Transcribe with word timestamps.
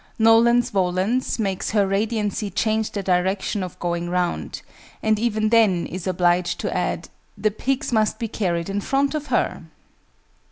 NOLENS 0.17 0.71
VOLENS 0.71 1.37
makes 1.37 1.69
Her 1.69 1.85
Radiancy 1.85 2.49
change 2.49 2.89
the 2.89 3.03
direction 3.03 3.61
of 3.61 3.77
going 3.77 4.09
round; 4.09 4.63
and 5.03 5.19
even 5.19 5.49
then 5.49 5.85
is 5.85 6.07
obliged 6.07 6.59
to 6.61 6.75
add 6.75 7.09
"the 7.37 7.51
pigs 7.51 7.91
must 7.93 8.17
be 8.17 8.27
carried 8.27 8.67
in 8.67 8.81
front 8.81 9.13
of 9.13 9.27
her"! 9.27 9.61